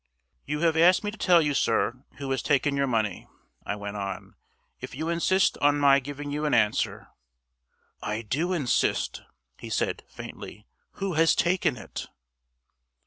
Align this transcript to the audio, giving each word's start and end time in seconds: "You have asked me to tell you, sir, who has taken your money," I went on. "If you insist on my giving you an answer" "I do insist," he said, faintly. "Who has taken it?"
"You 0.47 0.61
have 0.61 0.75
asked 0.75 1.03
me 1.03 1.11
to 1.11 1.17
tell 1.19 1.43
you, 1.43 1.53
sir, 1.53 2.03
who 2.17 2.31
has 2.31 2.41
taken 2.41 2.75
your 2.75 2.87
money," 2.87 3.27
I 3.67 3.75
went 3.75 3.97
on. 3.97 4.33
"If 4.79 4.95
you 4.95 5.09
insist 5.09 5.59
on 5.59 5.77
my 5.77 5.99
giving 5.99 6.31
you 6.31 6.43
an 6.45 6.55
answer" 6.55 7.09
"I 8.01 8.23
do 8.23 8.51
insist," 8.51 9.21
he 9.59 9.69
said, 9.69 10.03
faintly. 10.09 10.65
"Who 10.93 11.13
has 11.13 11.35
taken 11.35 11.77
it?" 11.77 12.07